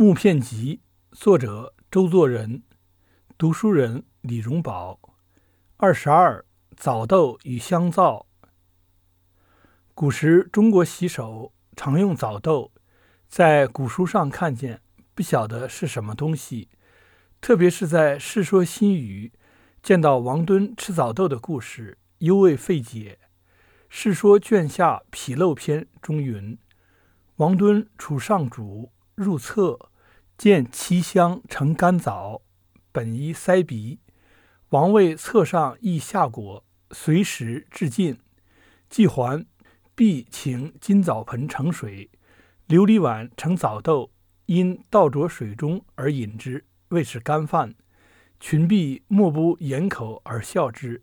[0.00, 0.80] 木片集》，
[1.14, 2.62] 作者周作人，
[3.36, 4.98] 读书人李荣宝。
[5.76, 6.42] 二十二，
[6.74, 8.24] 枣豆与香皂。
[9.92, 12.72] 古时中国洗手常用枣豆，
[13.28, 14.80] 在古书上看见，
[15.14, 16.70] 不晓得是什么东西。
[17.42, 19.30] 特别是在《世说新语》
[19.82, 23.18] 见到王敦吃枣豆的故事，尤为费解。
[23.90, 26.56] 《世说卷下纰漏篇》中云
[27.36, 29.78] ：“王敦处上主，入厕。”
[30.40, 32.40] 见其香成干枣，
[32.92, 33.98] 本宜塞鼻。
[34.70, 38.18] 王位侧上亦下果，随时至尽。
[38.88, 39.44] 既还，
[39.94, 42.08] 必请金枣盆盛水，
[42.68, 44.12] 琉璃碗盛枣豆，
[44.46, 47.74] 因倒着水中而饮之，谓是干饭。
[48.40, 51.02] 群婢莫不掩口而笑之。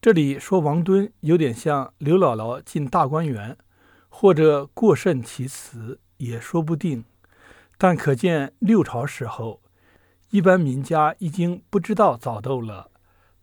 [0.00, 3.58] 这里说王敦有点像刘姥姥进大观园，
[4.08, 6.00] 或者过甚其词。
[6.20, 7.04] 也说不定，
[7.76, 9.62] 但可见六朝时候，
[10.30, 12.90] 一般民家已经不知道枣豆了，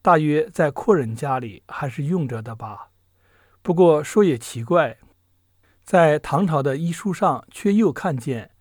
[0.02, 2.92] 大约在阔人家里还是用着的吧。
[3.64, 5.00] 不过说也奇怪，
[5.84, 8.52] 在唐朝的医书上却又看见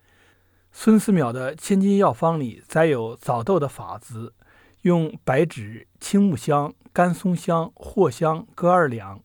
[0.73, 4.35] 孙思邈的《千金药方》里载有枣豆的法子：
[4.83, 9.23] 用白芷、青木香、干松香、藿香各二两，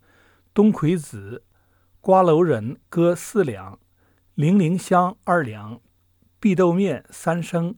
[0.53, 1.43] 冬葵子、
[2.01, 3.79] 瓜蒌仁各四两。
[4.35, 5.81] 零陵香二两，
[6.39, 7.75] 碧豆面三升，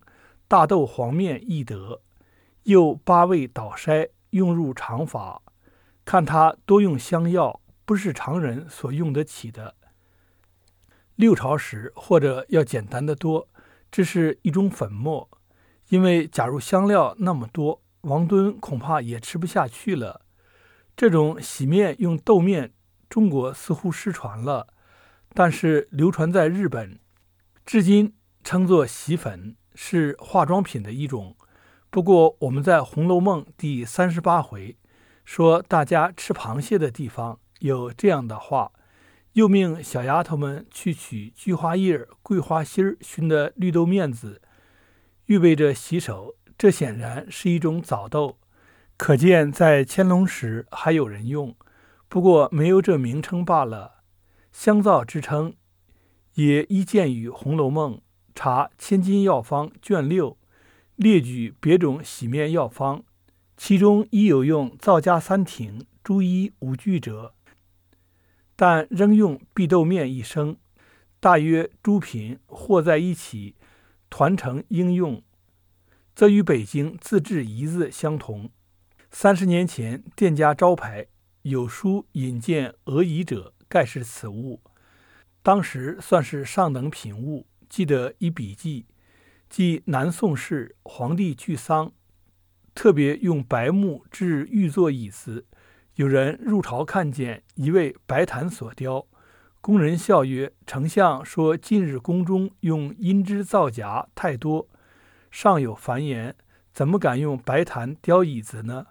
[0.48, 2.02] 大豆黄面一得，
[2.64, 5.42] 又八味捣筛，用入常法。
[6.06, 9.76] 看他多用香药，不是常人所用得起的。
[11.16, 13.48] 六朝时或者要简单的多，
[13.92, 15.28] 这是一种粉末。
[15.90, 20.22] 因为假如香料那么多，王敦恐怕也吃不下去了。
[20.96, 22.74] 这种洗面用豆面，
[23.10, 24.73] 中国似乎失传了。
[25.34, 27.00] 但是流传在日本，
[27.66, 31.36] 至今称作洗粉，是化妆品的一种。
[31.90, 34.78] 不过我们在《红楼梦》第三十八回
[35.26, 38.72] 说大家吃螃蟹的地方有这样的话，
[39.34, 44.42] 又命小丫头们去取菊花叶、桂花心熏的绿豆面子，
[45.26, 46.36] 预备着洗手。
[46.56, 48.38] 这显然是一种早豆，
[48.96, 51.56] 可见在乾隆时还有人用，
[52.08, 54.03] 不过没有这名称罢了。
[54.54, 55.56] 香皂之称，
[56.36, 57.96] 也依见于《红楼梦》
[58.36, 60.38] 查《千金药方》卷六，
[60.96, 63.04] 列举别种洗面药方，
[63.58, 67.34] 其中亦有用皂加三挺、朱衣五句者，
[68.56, 70.58] 但仍用碧豆面一升，
[71.20, 73.56] 大约诸品和在一起，
[74.12, 75.24] 团成应用，
[76.16, 78.52] 则与北京自制仪子相同。
[79.10, 81.08] 三十年前，店家招牌
[81.42, 83.56] 有书引荐俄仪者。
[83.74, 84.62] 盖是此物，
[85.42, 87.48] 当时算是上等品物。
[87.68, 88.86] 记得一笔记，
[89.50, 91.92] 即南宋时皇帝聚丧，
[92.76, 95.48] 特别用白木制玉座椅子。
[95.96, 99.08] 有人入朝看见一位白檀所雕，
[99.60, 104.70] 工人笑曰：“丞相说近日宫中用阴脂造夹太多，
[105.32, 106.36] 尚有繁言，
[106.72, 108.86] 怎么敢用白檀雕椅子呢？”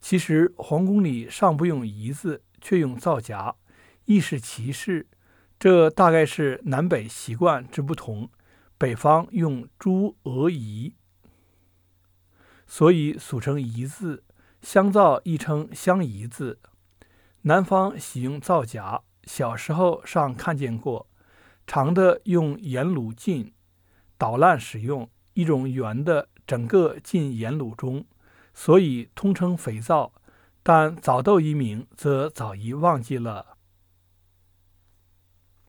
[0.00, 3.54] 其实皇宫里尚不用椅子，却用皂夹。
[4.04, 5.06] 亦是其事，
[5.58, 8.28] 这大概是南北习惯之不同。
[8.76, 10.94] 北方用朱鹅仪，
[12.66, 14.22] 所以俗称仪字；
[14.60, 16.58] 香皂亦称香仪字。
[17.42, 21.06] 南方喜用皂荚，小时候尚看见过，
[21.64, 23.52] 长的用盐卤浸，
[24.18, 28.04] 捣烂使用；一种圆的，整个浸盐卤中，
[28.52, 30.12] 所以通称肥皂。
[30.64, 33.51] 但早豆一名，则早已忘记了。